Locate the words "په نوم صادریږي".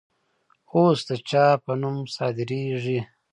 1.63-2.99